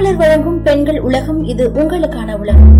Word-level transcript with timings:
மாமலர் 0.00 0.18
வழங்கும் 0.18 0.62
பெண்கள் 0.62 0.98
உலகம் 1.00 1.40
இது 1.44 1.64
உங்களுக்கான 1.68 2.36
உலகம். 2.38 2.70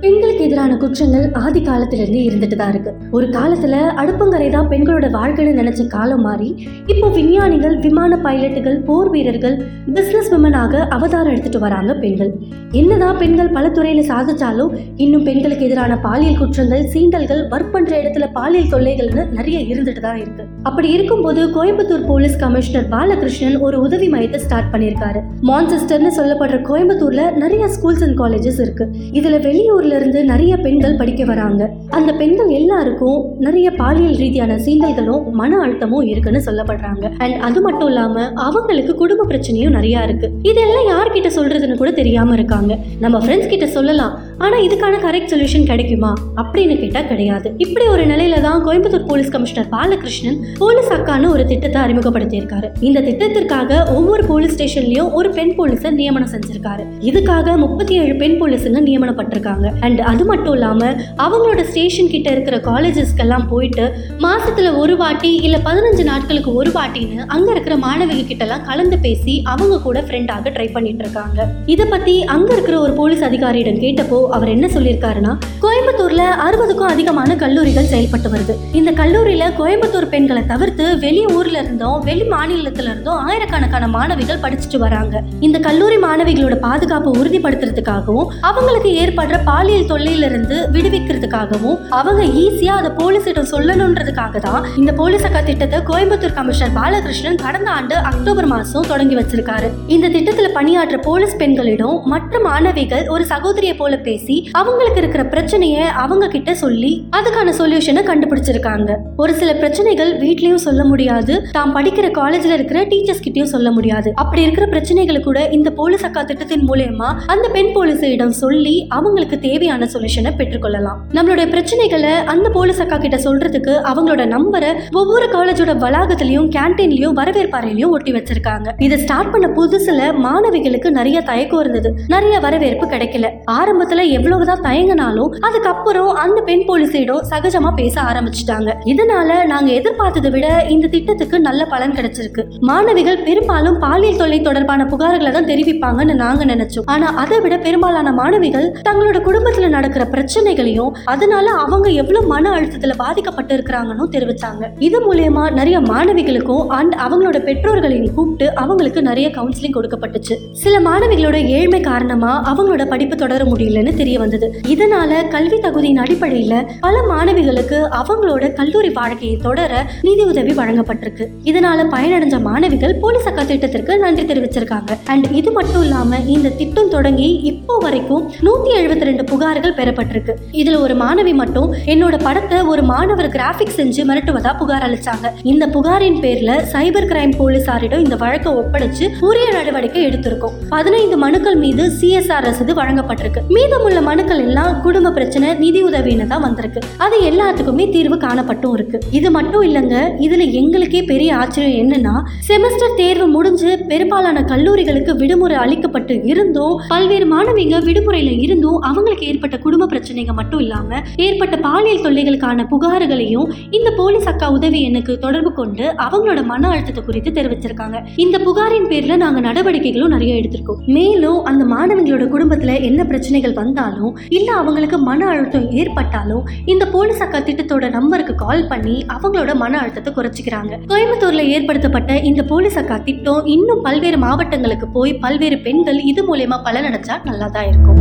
பெண்கள் 0.00 0.33
பெண்களுக்கு 0.44 0.68
எதிரான 0.68 0.76
குற்றங்கள் 0.82 1.26
ஆதி 1.44 1.60
காலத்திலிருந்தே 1.66 2.22
இருந்துட்டு 2.28 2.56
தான் 2.60 2.72
இருக்கு. 2.72 2.90
ஒரு 3.16 3.26
காலத்துல 3.36 3.74
அடுப்பங்கரை 4.00 4.48
தான் 4.54 4.68
பெண்களோட 4.72 5.06
வாழ்க்கைன்னு 5.16 5.52
நினைச்ச 5.60 5.86
காலம் 5.94 6.24
மாறி 6.26 6.48
இப்போ 6.92 7.06
விஞ்ஞானிகள் 7.16 7.76
விமான 7.84 8.18
பைலட்டுகள் 8.26 8.76
போர் 8.88 9.10
வீரர்கள் 9.14 9.56
பிசினஸ் 9.96 10.30
விமனாக 10.34 10.82
அவதாரம் 10.96 11.32
எடுத்துட்டு 11.32 11.60
வராங்க 11.64 11.92
பெண்கள். 12.02 12.32
என்னதான் 12.80 13.18
பெண்கள் 13.22 13.50
பல 13.56 13.66
துறையில 13.76 14.04
சாதிச்சாலும் 14.12 14.72
இன்னும் 15.04 15.24
பெண்களுக்கு 15.28 15.66
எதிரான 15.68 15.98
பாலியல் 16.06 16.38
குற்றங்கள் 16.40 16.84
சீண்டல்கள் 16.94 17.42
ஒர்க் 17.54 17.72
பண்ற 17.74 17.92
இடத்துல 18.02 18.28
பாலியல் 18.38 18.70
தொல்லைகள்னு 18.74 19.24
நிறைய 19.38 19.58
இருந்துட்டு 19.72 20.02
தான் 20.08 20.20
இருக்கு. 20.24 20.44
அப்படி 20.68 20.88
இருக்கும்போது 20.96 21.40
கோயம்புத்தூர் 21.56 22.06
போலீஸ் 22.10 22.38
கமிஷனர் 22.44 22.88
பாலகிருஷ்ணன் 22.94 23.58
ஒரு 23.68 23.76
உதவி 23.86 24.08
மையத்தை 24.14 24.40
ஸ்டார்ட் 24.46 24.72
பண்ணியிருக்காரு. 24.74 25.22
மான்செஸ்டர்னு 25.50 26.12
சொல்லப்படுற 26.20 26.60
கோயம்புத்தூர்ல 26.70 27.24
நிறைய 27.44 27.64
ஸ்கூல்ஸ் 27.76 28.04
அண்ட் 28.08 28.18
காலேஜஸ் 28.22 28.60
இருக்கு. 28.64 28.86
இதுல 29.20 29.38
வெளியூர்ல 29.48 29.94
இருந்து 30.00 30.20
நிறைய 30.34 30.56
பெண்கள் 30.56 30.96
படிக்க 30.96 31.24
வராங்க. 31.24 31.70
அந்த 31.90 32.12
பெண்கள் 32.12 32.48
எல்லாருக்கும் 32.48 33.36
நிறைய 33.38 33.70
பாலியல் 33.70 34.16
ரீதியான 34.16 34.54
சீண்டல்களும் 34.56 35.30
மன 35.30 35.58
அழுத்தமும் 35.66 36.06
இருக்குன்னு 36.06 36.42
சொல்லப்படுறாங்க. 36.46 37.12
அண்ட் 37.18 37.40
அது 37.40 37.60
மட்டும் 37.60 37.86
இல்லாம 37.86 38.32
அவங்களுக்கு 38.32 38.94
குடும்ப 38.94 39.24
பிரச்சனையும் 39.24 39.70
நிறைய 39.70 40.02
இருக்கு. 40.02 40.30
இதெல்லாம் 40.42 40.86
யார்கிட்ட 40.86 41.30
சொல்றதுன்னு 41.36 41.76
கூட 41.76 41.90
தெரியாம 41.90 42.32
இருக்காங்க. 42.32 42.78
நம்ம 43.00 43.18
ஃப்ரெண்ட்ஸ் 43.18 43.48
கிட்ட 43.48 43.66
சொல்லலாம். 43.66 44.18
ஆனால் 44.38 44.62
இதுக்கான 44.62 44.94
கரெக்ட் 45.06 45.32
சொல்யூஷன் 45.32 45.64
கிடைக்குமா? 45.64 46.14
அப்படின்னு 46.36 46.78
கேட்டால் 46.78 47.06
கிடையாது. 47.06 47.54
இப்படி 47.56 47.86
ஒரு 47.86 48.04
நிலையில 48.06 48.40
தான் 48.40 48.66
Coimbatore 48.66 49.06
police 49.06 49.28
commissioner 49.28 49.68
Balakrishnan 49.68 50.38
police 50.58 50.88
அக்கான்னு 50.88 51.28
ஒரு 51.28 51.46
திட்டத்தை 51.46 51.82
அறிமுகப்படுத்தியிருக்காரு. 51.82 52.70
இந்த 52.80 53.00
திட்டத்திற்காக 53.00 53.94
ஒவ்வொரு 53.94 54.24
போலீஸ் 54.24 54.62
ஸ்டேஷன்லயும் 54.62 55.12
ஒரு 55.12 55.30
பெண் 55.30 55.54
போலீஸை 55.58 55.90
நியமனம் 55.90 56.28
செஞ்சிருக்காரு. 56.28 56.84
இதுக்காக 57.00 57.56
முப்பத்தி 57.56 57.94
ஏழு 57.94 58.14
பெண் 58.14 58.42
போலீஸுங்க 58.42 58.82
நியமனப்பட்டிருக்காங்க. 58.90 59.72
அண்ட் 59.80 60.00
அது 60.00 60.24
மட்டும் 60.24 60.52
இல்லாம 60.52 60.94
அவங்களோட 61.18 61.62
ஸ்டேஷன் 61.62 62.08
கிட்ட 62.08 62.30
இருக்கிற 62.30 62.56
காலேஜஸ்க்கெல்லாம் 62.56 63.48
போயிட்டு 63.48 63.92
மாசத்துல 64.18 64.76
ஒரு 64.76 64.96
வாட்டி 64.96 65.34
இல்ல 65.34 65.60
பதினஞ்சு 65.64 66.02
நாட்களுக்கு 66.02 66.54
ஒரு 66.54 66.70
வாட்டின்னு 66.70 67.26
அங்க 67.26 67.50
இருக்கிற 67.50 67.76
மாணவிக 67.76 68.26
கிட்ட 68.26 68.44
எல்லாம் 68.44 68.64
கலந்து 68.64 68.98
பேசி 68.98 69.42
அவங்க 69.44 69.80
கூட 69.80 70.00
ஃப்ரெண்டாக 70.00 70.52
ட்ரை 70.56 70.72
பண்ணிட்டு 70.72 71.04
இருக்காங்க. 71.04 71.48
இதை 71.66 71.86
பத்தி 71.86 72.24
அங்க 72.24 72.52
இருக்கிற 72.52 72.80
ஒரு 72.80 72.92
போலீஸ் 72.92 73.22
அதிகாரியிடம் 73.22 73.74
கேட்டப்போ 73.74 74.22
அவர் 74.30 74.48
என்ன 74.48 74.66
சொல்லியிருக்காருன்னா 74.66 75.32
கோயம்புத்தூர்ல 75.64 76.22
அறுபதுக்கும் 76.46 76.90
அதிகமான 76.92 77.36
கல்லூரிகள் 77.36 77.90
செயல்பட்டு 77.92 78.28
வருது. 78.28 78.54
இந்த 78.72 78.90
கல்லூரியில 78.90 79.44
கோயம்புத்தூர் 79.58 80.08
பெண்களை 80.08 80.46
தவிர்த்து 80.46 80.98
வெளி 80.98 81.26
ஊர்ல 81.26 81.58
இருந்தும் 81.58 82.00
வெளி 82.00 82.24
மாநிலத்துல 82.28 82.90
இருந்தும் 82.92 83.18
ஆயிரக்கணக்கான 83.26 83.88
மாணவிகள் 83.88 84.40
படிச்சுட்டு 84.44 84.78
வராங்க. 84.78 85.22
இந்த 85.40 85.58
கல்லூரி 85.58 85.96
மாணவிகளோட 85.96 86.56
பாதுகாப்பு 86.58 87.10
உறுதிப்படுத்துறதுக்காகவும் 87.20 88.30
அவங்களுக்கு 88.40 88.90
ஏற்படுற 89.02 89.42
பாலியல் 89.44 89.88
தொல்லையிலிருந்து 89.92 90.58
விடுவிக்கிறதுக்காகவும் 90.76 91.78
அவங்க 91.90 92.22
ஈஸியா 92.22 92.76
அதை 92.80 92.90
போலீஸிடம் 93.00 93.50
சொல்லணுன்றதுக்காக 93.54 94.40
தான் 94.40 94.64
இந்த 94.76 94.92
போலீஸ் 94.92 95.24
அக்கா 95.24 95.40
திட்டத்தை 95.40 95.80
கோயம்புத்தூர் 95.90 96.36
கமிஷனர் 96.40 96.76
பாலகிருஷ்ணன் 96.80 97.36
கடந்த 97.36 97.70
ஆண்டு 97.70 97.94
அக்டோபர் 97.94 98.46
மாசம் 98.46 98.88
தொடங்கி 98.92 99.16
வச்சிருக்காரு. 99.16 99.70
இந்த 99.86 100.08
திட்டத்துல 100.08 100.48
பணியாற்ற 100.52 100.98
போலீஸ் 100.98 101.36
பெண்களிடம் 101.36 102.02
மற்ற 102.04 102.38
மாணவிகள் 102.38 103.06
ஒரு 103.08 103.26
சகோதரியை 103.26 103.74
போல 103.74 103.96
பேசி 104.14 104.48
அவங்களுக்கு 104.52 105.00
இருக்கிற 105.02 105.22
பிரச்சனைய 105.28 105.76
அவங்க 106.02 106.28
கிட்ட 106.28 106.54
சொல்லி 106.54 106.90
அதுக்கான 107.16 107.52
சொல்யூஷனை 107.60 108.02
கண்டுபிடிச்சிருக்காங்க. 108.08 108.96
ஒரு 109.16 109.32
சில 109.34 109.54
பிரச்சனைகள் 109.54 110.18
வீட்லயும் 110.18 110.62
சொல்ல 110.66 110.84
முடியாது 110.84 111.42
தாம் 111.50 111.76
படிக்கிற 111.76 112.06
காலேஜ்ல 112.18 112.52
இருக்கிற 112.58 112.80
டீச்சர்ஸ் 112.84 113.22
கிட்டயும் 113.24 113.52
சொல்ல 113.54 113.70
முடியாது. 113.70 114.12
அப்படி 114.14 114.42
இருக்கிற 114.42 114.66
பிரச்சனைகளை 114.66 115.20
கூட 115.20 115.48
இந்த 115.48 115.70
போலீஸ் 115.70 116.04
அக்கா 116.04 116.22
திட்டத்தின் 116.22 116.68
மூலயமா 116.68 117.08
அந்த 117.26 117.48
பெண் 117.48 117.72
போலீஸிடம் 117.74 118.34
சொல்லி 118.42 118.86
அவங்களுக்கு 118.88 119.38
தேவையான 119.38 119.88
சொல்யூஷனை 119.92 120.32
பெற்றுக்கொள்ளலாம். 120.38 121.00
நம்மளுடைய 121.10 121.46
பிரச்சனைகளை 121.54 122.12
அந்த 122.24 122.48
போலீஸ் 122.48 122.80
அக்கா 122.80 122.96
கிட்ட 122.96 123.16
சொல்றதுக்கு 123.16 123.74
அவங்களோட 123.90 124.22
நம்பரை 124.36 124.70
ஒவ்வொரு 124.92 125.26
காலேஜோட 125.26 125.74
வளாகத்திலயும் 125.84 126.48
கேன்டீன்லயும் 126.56 127.18
வரவேற்பாறையிலையும் 127.20 127.94
ஒட்டி 127.96 128.12
வச்சிருக்காங்க. 128.12 128.82
இதை 128.82 128.98
ஸ்டார்ட் 128.98 129.32
பண்ண 129.32 129.46
புதுசுல 129.48 130.02
மாணவிகளுக்கு 130.26 130.90
நிறைய 130.90 131.20
தயக்கம் 131.20 131.60
இருந்தது. 131.60 131.94
நிறைய 132.08 132.38
வரவேற்பு 132.38 132.86
கிடைக்கல. 132.86 133.30
ஆரம்பத்துல 133.50 134.03
எவ்வளவுதான் 134.04 134.62
தயங்கினாலும் 134.62 135.32
அதுக்கப்புறம் 135.40 136.14
அந்த 136.14 136.40
பெண் 136.40 136.64
போலீஸிடம் 136.68 137.22
சகஜமா 137.30 137.74
பேச 137.74 138.02
ஆரம்பிச்சிட்டாங்க. 138.02 138.70
இதனால 138.84 139.44
நாங்க 139.44 139.72
எதிர்பார்த்ததை 139.72 140.30
விட 140.30 140.66
இந்த 140.68 140.86
திட்டத்துக்கு 140.86 141.40
நல்ல 141.40 141.64
பலன் 141.64 141.92
கிடைச்சிருக்கு. 141.92 142.44
மாணவிகள் 142.60 143.18
பெரும்பாலும் 143.18 143.78
பாலியல் 143.78 144.16
தொல்லை 144.16 144.40
தொடர்பான 144.40 144.84
புகார்களை 144.84 145.32
தான் 145.32 145.44
தெரிவிப்பாங்கன்னு 145.44 146.14
நாங்க 146.14 146.44
நினைச்சோம். 146.44 146.86
ஆனா 146.86 147.06
அதை 147.14 147.40
விட 147.40 147.58
பெரும்பாலான 147.58 148.12
மாணவிகள் 148.12 148.68
தங்களோட 148.88 149.18
குடும்பத்துல 149.28 149.68
நடக்கிற 149.68 150.04
பிரச்சனைகளையும் 150.04 150.96
அதனால 151.04 151.50
அவங்க 151.50 151.88
எவ்வளவு 151.88 152.26
மன 152.26 152.60
அழுத்தத்துல 152.60 152.96
பாதிக்கப்பட்டு 152.96 153.56
இருக்கிறாங்கன்னு 153.56 154.08
தெரிவிச்சாங்க. 154.16 154.70
இது 154.78 155.00
மூலயமா 155.06 155.52
நிறைய 155.52 155.80
மாணவிகளுக்கும் 155.80 156.66
அண்ட் 156.66 156.94
அவங்களோட 156.94 157.38
பெற்றோர்களையும் 157.48 158.14
கூப்பிட்டு 158.14 158.54
அவங்களுக்கு 158.54 159.02
நிறைய 159.02 159.28
கவுன்சிலிங் 159.28 159.76
கொடுக்கப்பட்டுச்சு. 159.76 160.36
சில 160.52 160.80
மாணவிகளோட 160.80 161.46
ஏழ்மை 161.46 161.80
காரணமா 161.80 162.54
அவங்களோட 162.54 162.84
படிப்பு 162.88 163.16
தொடர 163.16 163.44
முடியலன்னு 163.44 163.93
தெரிய 163.94 164.18
வந்தது. 164.18 164.46
இதனால 164.74 165.28
கல்வி 165.28 165.58
தகுதியின் 165.58 166.00
அடிப்படையில 166.04 166.54
பல 166.80 166.94
மாணவிகளுக்கு 167.10 167.78
அவங்களோட 168.00 168.52
கல்லூரி 168.52 168.90
வாழ்க்கையை 168.98 169.36
தொடர 169.36 169.72
நிதி 170.02 170.22
உதவி 170.22 170.52
வழங்கப்பட்டிருக்கு. 170.52 171.26
இதனால 171.44 171.86
பயனடைஞ்ச 171.94 172.40
மாணவிகள் 172.40 172.94
போலீஸ் 172.94 173.28
அக்கா 173.30 173.42
திட்டத்திற்கு 173.42 173.98
நன்றி 173.98 174.24
தெரிவிச்சிருக்காங்க. 174.24 174.92
அண்ட் 175.04 175.26
இது 175.40 175.50
மட்டும் 175.50 175.82
இல்லாம 175.82 176.18
இந்த 176.36 176.48
திட்டம் 176.48 176.88
தொடங்கி 176.88 177.28
இப்போ 177.52 177.78
வரைக்கும் 177.78 178.24
நூத்தி 178.40 178.70
எழுபத்தி 178.80 179.08
ரெண்டு 179.10 179.24
புகார்கள் 179.32 179.76
பெறப்பட்டிருக்கு. 179.78 180.34
இதுல 180.52 180.80
ஒரு 180.80 180.94
மாணவி 180.94 181.34
மட்டும் 181.34 181.74
என்னோட 181.86 182.18
படத்தை 182.22 182.60
ஒரு 182.60 182.82
மாணவர் 182.82 183.28
கிராபிக் 183.28 183.76
செஞ்சு 183.76 184.04
மிரட்டுவதா 184.10 184.52
புகார் 184.58 184.86
அளிச்சாங்க. 184.88 185.32
இந்த 185.42 185.66
புகாரின் 185.66 186.20
பேர்ல 186.24 186.52
சைபர் 186.72 187.08
கிரைம் 187.12 187.34
போலீசாரிடம் 187.38 188.04
இந்த 188.04 188.16
வழக்கை 188.16 188.52
ஒப்படைச்சு 188.52 189.06
உரிய 189.20 189.50
நடவடிக்கை 189.52 190.02
எடுத்திருக்கோம். 190.06 190.54
பதினைந்து 190.68 191.16
மனுக்கள் 191.16 191.56
மீது 191.56 191.84
சிஎஸ்ஆர் 192.00 192.46
ரசீது 192.48 192.72
வழங்கப்பட்டிருக்கு. 192.80 193.42
உள்ள 193.88 194.00
மனுக்கள் 194.08 194.42
எல்லாம் 194.46 194.80
குடும்ப 194.84 195.12
பிரச்சனை 195.16 195.48
நிதி 195.62 195.80
உதவின்னு 195.88 196.26
தான் 196.32 196.44
வந்திருக்கு. 196.46 196.80
அது 197.04 197.16
எல்லாத்துக்குமே 197.30 197.84
தீர்வு 197.94 198.16
காணப்பட்டும் 198.24 198.74
இருக்கு. 198.76 198.98
இது 199.18 199.28
மட்டும் 199.36 199.64
இல்லைங்க 199.68 199.96
இதுல 200.26 200.44
எங்களுக்கே 200.60 201.02
பெரிய 201.12 201.30
ஆச்சரியம் 201.40 201.80
என்னன்னா 201.82 202.14
செமஸ்டர் 202.48 202.96
தேர்வு 203.00 203.26
முடிஞ்சு 203.36 203.70
பெரும்பாலான 203.90 204.44
கல்லூரிகளுக்கு 204.52 205.14
விடுமுறை 205.22 205.56
அளிக்கப்பட்டு 205.64 206.14
இருந்தும் 206.32 206.74
பல்வேறு 206.92 207.26
மாணவிங்க 207.34 207.78
விடுமுறையில 207.88 208.32
இருந்தும் 208.46 208.78
அவங்களுக்கு 208.90 209.26
ஏற்பட்ட 209.26 209.58
குடும்ப 209.58 209.88
பிரச்சனைகள் 209.92 210.38
மட்டும் 210.40 210.60
இல்லாம 210.60 211.00
ஏற்பட்ட 211.26 211.56
பாலியல் 211.66 212.04
தொல்லைகளுக்கான 212.06 212.66
புகார்களையும் 212.72 213.50
இந்த 213.78 213.90
போலீஸ் 214.00 214.28
அக்கா 214.32 214.48
உதவி 214.58 214.82
எனக்கு 214.90 215.12
தொடர்பு 215.18 215.52
கொண்டு 215.60 215.84
அவங்களோட 216.06 216.42
மன 216.52 216.68
அழுத்தத்தை 216.68 217.04
குறித்து 217.04 217.30
தெரிவிச்சிருக்காங்க. 217.38 217.98
இந்த 218.24 218.36
புகாரின் 218.38 218.88
பேர்ல 218.92 219.16
நாங்க 219.16 219.40
நடவடிக்கைகளும் 219.40 220.14
நிறைய 220.16 220.40
எடுத்திருக்கோம். 220.40 220.80
மேலும் 220.98 221.40
அந்த 221.52 221.64
மாணவிகளோட 221.74 222.26
குடும்பத்துல 222.34 222.80
என்ன 222.90 223.00
பிரச்சனைகள் 223.12 223.58
வந்து 223.60 223.72
வந்தாலும் 223.74 224.16
இல்ல 224.36 224.48
அவங்களுக்கு 224.60 224.98
மன 225.06 225.20
அழுத்தம் 225.30 225.64
ஏற்பட்டாலும் 225.80 226.44
இந்த 226.72 226.84
போலீஸ் 226.92 227.22
அக்கா 227.24 227.38
திட்டத்தோட 227.46 227.86
நம்பருக்கு 227.96 228.34
கால் 228.42 228.62
பண்ணி 228.72 228.96
அவங்களோட 229.14 229.52
மன 229.62 229.78
அழுத்தத்தை 229.80 230.10
குறைச்சிக்கிறாங்க. 230.18 230.72
கோயம்புத்தூர்ல 230.90 231.44
ஏற்படுத்தப்பட்ட 231.54 232.18
இந்த 232.30 232.42
போலீஸ் 232.52 232.78
அக்கா 232.82 232.98
திட்டம் 233.08 233.48
இன்னும் 233.54 233.82
பல்வேறு 233.86 234.20
மாவட்டங்களுக்கு 234.26 234.88
போய் 234.96 235.14
பல்வேறு 235.24 235.58
பெண்கள் 235.66 236.00
இது 236.12 236.22
மூலயமா 236.28 236.58
பலனடைஞ்சா 236.68 237.16
நல்லா 237.30 237.48
தான் 237.56 237.68
இருக்கும். 237.72 238.00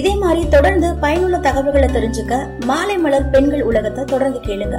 இதே 0.00 0.14
மாதிரி 0.22 0.44
தொடர்ந்து 0.54 0.88
பயனுள்ள 1.04 1.36
தகவல்களை 1.48 1.90
தெரிஞ்சுக்க 1.96 2.34
மாலை 2.70 2.96
மலர் 3.04 3.30
பெண்கள் 3.34 3.66
உலகத்தை 3.72 4.04
தொடர்ந்து 4.14 4.40
கேளுங்க. 4.48 4.78